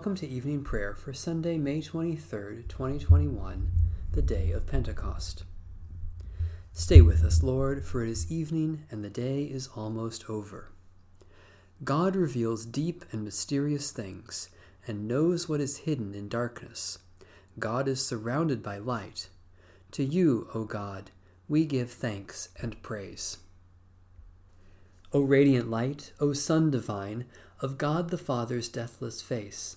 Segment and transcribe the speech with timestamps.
[0.00, 3.70] Welcome to evening prayer for Sunday, May 23rd, 2021,
[4.12, 5.44] the day of Pentecost.
[6.72, 10.70] Stay with us, Lord, for it is evening and the day is almost over.
[11.84, 14.48] God reveals deep and mysterious things
[14.86, 17.00] and knows what is hidden in darkness.
[17.58, 19.28] God is surrounded by light.
[19.92, 21.10] To you, O God,
[21.46, 23.36] we give thanks and praise.
[25.12, 27.26] O radiant light, O Sun divine,
[27.60, 29.76] of God the Father's deathless face,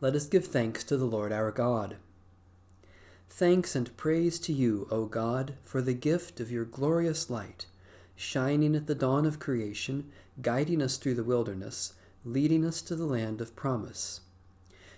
[0.00, 1.96] Let us give thanks to the Lord our God.
[3.28, 7.66] Thanks and praise to you, O God, for the gift of your glorious light,
[8.16, 11.92] shining at the dawn of creation, guiding us through the wilderness,
[12.24, 14.20] leading us to the land of promise.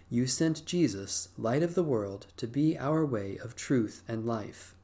[0.08, 4.74] You sent Jesus, light of the world, to be our way of truth and life.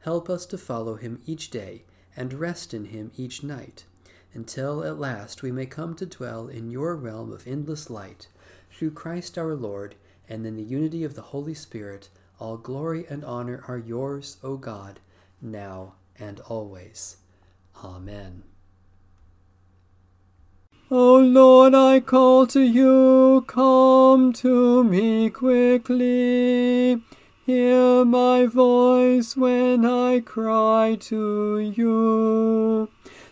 [0.00, 1.84] Help us to follow him each day
[2.16, 3.84] and rest in him each night
[4.34, 8.28] until at last we may come to dwell in your realm of endless light,
[8.72, 9.94] through Christ our Lord,
[10.28, 14.56] and in the unity of the Holy Spirit, all glory and honor are yours, O
[14.56, 15.00] God,
[15.40, 17.18] now and always.
[17.84, 18.42] Amen.
[20.90, 27.02] O Lord, I call to you, come to me quickly.
[27.46, 32.88] Hear my voice when I cry to you.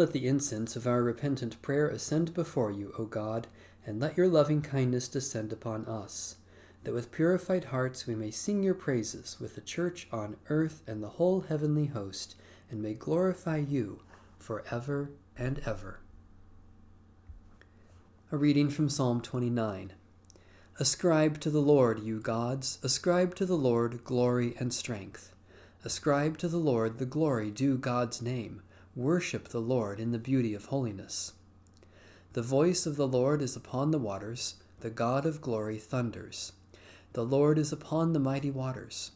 [0.00, 3.48] Let the incense of our repentant prayer ascend before you, O God
[3.84, 6.36] and let your loving kindness descend upon us,
[6.84, 11.02] that with purified hearts we may sing your praises with the church on earth and
[11.02, 12.34] the whole heavenly host,
[12.70, 14.00] and may glorify you
[14.38, 16.00] for ever and ever.
[18.32, 19.92] A reading from Psalm 29.
[20.78, 25.34] Ascribe to the Lord, you gods, ascribe to the Lord glory and strength.
[25.84, 28.62] Ascribe to the Lord the glory due God's name.
[29.00, 31.32] Worship the Lord in the beauty of holiness.
[32.34, 36.52] The voice of the Lord is upon the waters, the God of glory thunders.
[37.14, 39.12] The Lord is upon the mighty waters.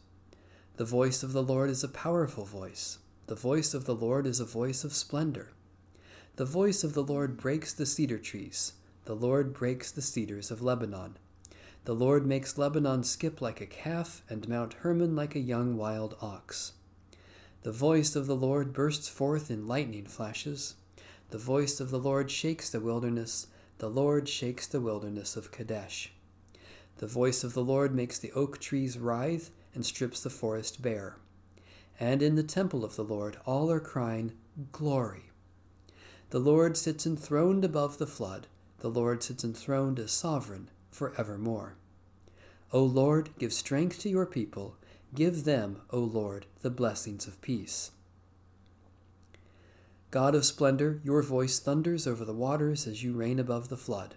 [0.78, 2.96] The voice of the Lord is a powerful voice.
[3.26, 5.50] The voice of the Lord is a voice of splendor.
[6.36, 8.72] The voice of the Lord breaks the cedar trees.
[9.04, 11.18] The Lord breaks the cedars of Lebanon.
[11.84, 16.16] The Lord makes Lebanon skip like a calf, and Mount Hermon like a young wild
[16.22, 16.72] ox.
[17.64, 20.74] The voice of the Lord bursts forth in lightning flashes.
[21.30, 23.46] The voice of the Lord shakes the wilderness,
[23.78, 26.12] the Lord shakes the wilderness of Kadesh.
[26.98, 31.16] The voice of the Lord makes the oak trees writhe and strips the forest bare.
[31.98, 34.32] and in the temple of the Lord all are crying,
[34.70, 35.30] Glory.
[36.30, 38.46] The Lord sits enthroned above the flood,
[38.80, 41.76] the Lord sits enthroned as sovereign for evermore.
[42.72, 44.76] O Lord, give strength to your people,
[45.14, 47.92] give them, O Lord, the blessings of peace.
[50.10, 54.14] God of splendor, your voice thunders over the waters as you reign above the flood.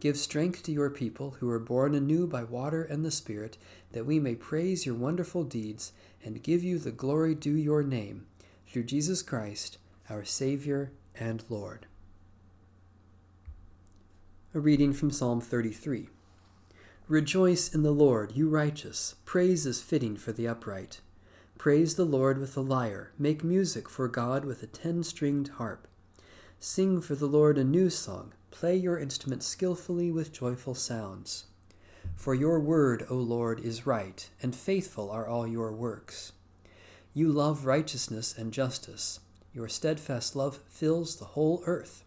[0.00, 3.56] Give strength to your people who are born anew by water and the Spirit,
[3.92, 5.92] that we may praise your wonderful deeds
[6.24, 8.26] and give you the glory due your name,
[8.66, 9.78] through Jesus Christ,
[10.10, 11.86] our Savior and Lord.
[14.54, 16.08] A reading from Psalm 33.
[17.08, 19.16] Rejoice in the Lord, you righteous.
[19.24, 21.00] Praise is fitting for the upright.
[21.58, 23.10] Praise the Lord with the lyre.
[23.18, 25.88] Make music for God with a ten stringed harp.
[26.60, 28.34] Sing for the Lord a new song.
[28.52, 31.46] Play your instrument skillfully with joyful sounds.
[32.14, 36.32] For your word, O Lord, is right, and faithful are all your works.
[37.14, 39.18] You love righteousness and justice.
[39.52, 42.04] Your steadfast love fills the whole earth.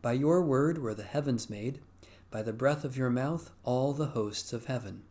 [0.00, 1.80] By your word were the heavens made,
[2.30, 5.02] by the breath of your mouth all the hosts of heaven.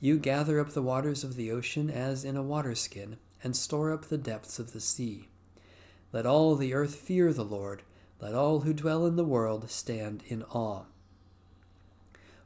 [0.00, 4.06] You gather up the waters of the ocean as in a waterskin, and store up
[4.06, 5.28] the depths of the sea.
[6.12, 7.82] Let all the earth fear the Lord,
[8.20, 10.84] let all who dwell in the world stand in awe.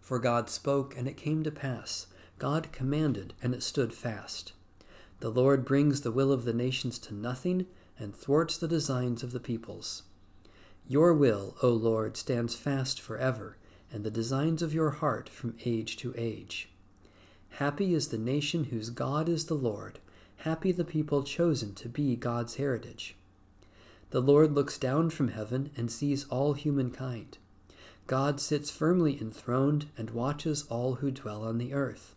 [0.01, 2.07] For God spoke, and it came to pass.
[2.39, 4.53] God commanded, and it stood fast.
[5.21, 7.67] The Lord brings the will of the nations to nothing,
[7.99, 10.05] and thwarts the designs of the peoples.
[10.87, 13.57] Your will, O Lord, stands fast forever,
[13.93, 16.69] and the designs of your heart from age to age.
[17.51, 19.99] Happy is the nation whose God is the Lord.
[20.39, 23.17] Happy the people chosen to be God's heritage.
[24.11, 27.39] The Lord looks down from heaven and sees all humankind.
[28.07, 32.15] God sits firmly enthroned and watches all who dwell on the earth.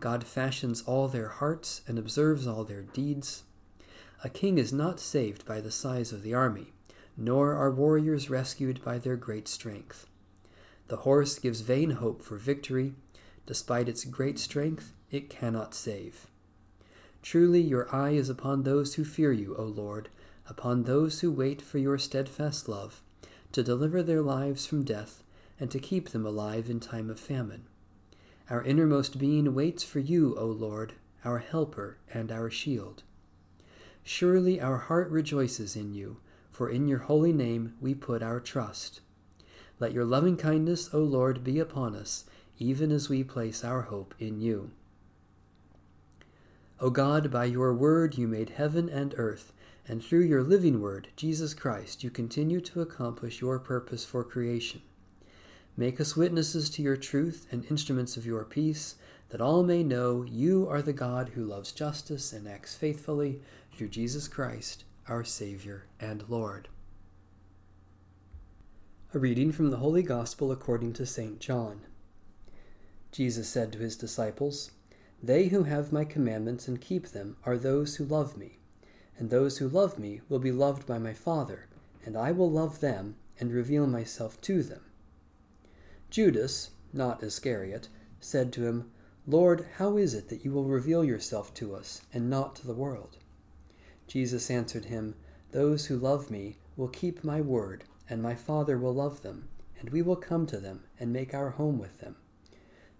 [0.00, 3.42] God fashions all their hearts and observes all their deeds.
[4.22, 6.72] A king is not saved by the size of the army,
[7.16, 10.06] nor are warriors rescued by their great strength.
[10.88, 12.94] The horse gives vain hope for victory.
[13.46, 16.26] Despite its great strength, it cannot save.
[17.22, 20.08] Truly, your eye is upon those who fear you, O Lord,
[20.48, 23.02] upon those who wait for your steadfast love,
[23.52, 25.22] to deliver their lives from death
[25.60, 27.64] and to keep them alive in time of famine.
[28.48, 30.94] Our innermost being waits for you, O Lord,
[31.24, 33.02] our helper and our shield.
[34.04, 36.18] Surely our heart rejoices in you,
[36.50, 39.00] for in your holy name we put our trust.
[39.80, 42.24] Let your loving kindness, O Lord, be upon us,
[42.58, 44.72] even as we place our hope in you.
[46.80, 49.52] O God, by your word you made heaven and earth,
[49.86, 54.82] and through your living word, Jesus Christ, you continue to accomplish your purpose for creation.
[55.76, 58.96] Make us witnesses to your truth and instruments of your peace,
[59.30, 63.40] that all may know you are the God who loves justice and acts faithfully
[63.76, 66.68] through Jesus Christ, our Savior and Lord.
[69.14, 71.40] A reading from the Holy Gospel according to St.
[71.40, 71.80] John.
[73.10, 74.72] Jesus said to his disciples,
[75.22, 78.58] They who have my commandments and keep them are those who love me,
[79.16, 81.68] and those who love me will be loved by my Father,
[82.04, 84.82] and I will love them and reveal myself to them.
[86.10, 87.88] Judas, not Iscariot,
[88.20, 88.90] said to him,
[89.26, 92.74] Lord, how is it that you will reveal yourself to us, and not to the
[92.74, 93.16] world?
[94.06, 95.14] Jesus answered him,
[95.52, 99.48] Those who love me will keep my word and my Father will love them,
[99.80, 102.16] and we will come to them and make our home with them.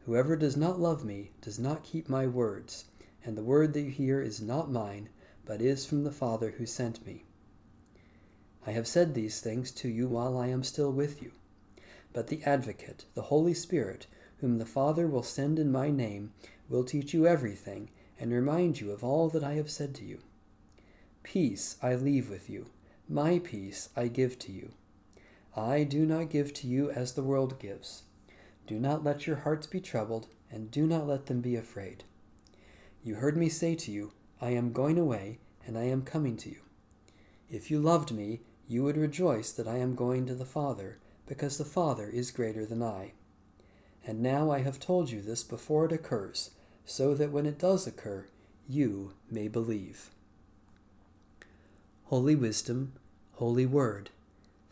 [0.07, 2.85] Whoever does not love me does not keep my words,
[3.25, 5.09] and the word that you hear is not mine,
[5.45, 7.25] but is from the Father who sent me.
[8.67, 11.33] I have said these things to you while I am still with you.
[12.13, 14.07] But the Advocate, the Holy Spirit,
[14.41, 16.33] whom the Father will send in my name,
[16.69, 20.21] will teach you everything, and remind you of all that I have said to you.
[21.23, 22.67] Peace I leave with you,
[23.09, 24.73] my peace I give to you.
[25.59, 28.05] I do not give to you as the world gives.
[28.69, 32.05] Do not let your hearts be troubled, and do not let them be afraid.
[33.03, 36.49] You heard me say to you, I am going away, and I am coming to
[36.49, 36.61] you.
[37.51, 41.59] If you loved me, you would rejoice that I am going to the Father, because
[41.59, 43.15] the Father is greater than I.
[44.07, 46.51] And now I have told you this before it occurs,
[46.85, 48.27] so that when it does occur,
[48.69, 50.11] you may believe.
[52.05, 52.93] Holy Wisdom,
[53.33, 54.11] Holy Word,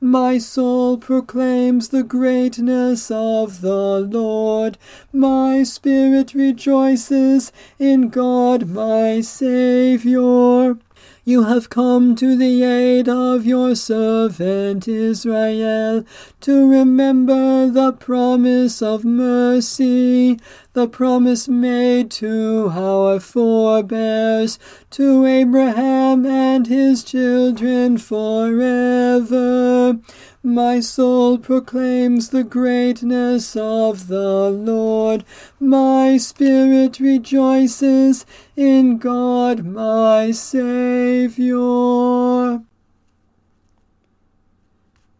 [0.00, 4.78] My soul proclaims the greatness of the Lord.
[5.12, 7.50] My spirit rejoices
[7.80, 10.78] in God my Saviour.
[11.24, 16.04] You have come to the aid of your servant Israel,
[16.42, 20.38] to remember the promise of mercy,
[20.72, 24.58] the promise made to our forebears,
[24.90, 29.98] to Abraham and his children forever.
[30.42, 35.24] My soul proclaims the greatness of the Lord.
[35.58, 38.24] My spirit rejoices
[38.56, 41.58] in God my Saviour.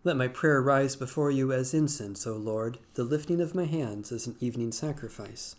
[0.08, 4.10] Let my prayer rise before you as incense, O Lord, the lifting of my hands
[4.10, 5.54] as an evening sacrifice.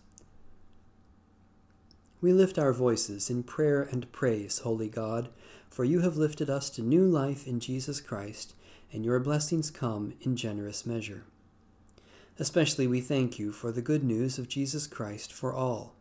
[2.19, 5.29] We lift our voices in prayer and praise, Holy God,
[5.69, 8.55] for you have lifted us to new life in Jesus Christ,
[8.91, 11.25] and your blessings come in generous measure.
[12.39, 15.93] Especially we thank you for the good news of Jesus Christ for all,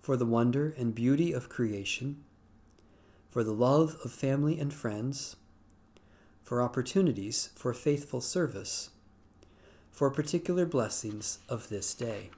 [0.00, 2.24] for the wonder and beauty of creation,
[3.28, 5.36] for the love of family and friends
[6.44, 8.90] for opportunities for faithful service,
[9.90, 12.30] for particular blessings of this day.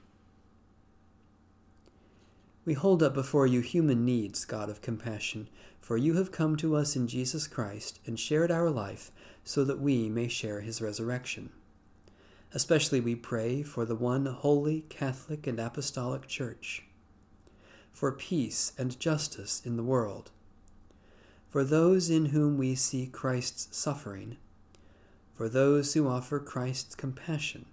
[2.63, 5.49] We hold up before you human needs, God of compassion,
[5.79, 9.11] for you have come to us in Jesus Christ and shared our life
[9.43, 11.49] so that we may share his resurrection.
[12.53, 16.83] Especially we pray for the one holy, Catholic, and Apostolic Church,
[17.91, 20.31] for peace and justice in the world
[21.49, 24.37] for those in whom we see Christ's suffering,
[25.33, 27.65] for those who offer Christ's compassion,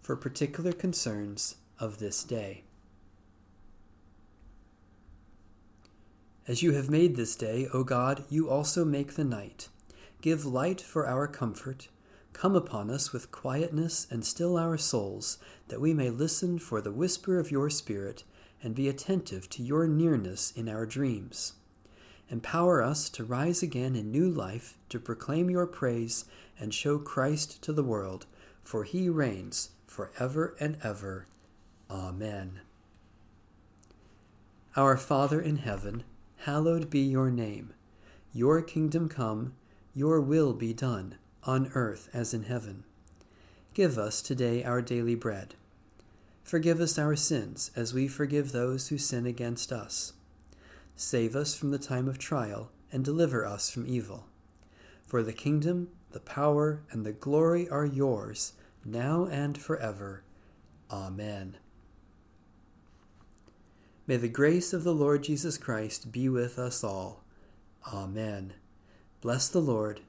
[0.00, 2.62] for particular concerns of this day.
[6.46, 9.68] As you have made this day, O God, you also make the night.
[10.20, 11.88] Give light for our comfort.
[12.34, 15.38] Come upon us with quietness and still our souls,
[15.68, 18.24] that we may listen for the whisper of your Spirit
[18.62, 21.54] and be attentive to your nearness in our dreams.
[22.30, 26.24] Empower us to rise again in new life to proclaim your praise
[26.58, 28.26] and show Christ to the world,
[28.62, 31.26] for he reigns for ever and ever.
[31.90, 32.60] Amen.
[34.76, 36.02] Our Father in heaven,
[36.38, 37.74] hallowed be your name.
[38.32, 39.54] Your kingdom come,
[39.94, 42.84] your will be done, on earth as in heaven.
[43.74, 45.54] Give us today our daily bread.
[46.42, 50.14] Forgive us our sins as we forgive those who sin against us
[50.96, 54.26] Save us from the time of trial, and deliver us from evil.
[55.02, 58.52] For the kingdom, the power, and the glory are yours,
[58.84, 60.22] now and forever.
[60.90, 61.56] Amen.
[64.06, 67.24] May the grace of the Lord Jesus Christ be with us all.
[67.92, 68.52] Amen.
[69.20, 70.00] Bless the Lord.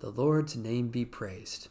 [0.00, 1.68] The Lord's name be praised.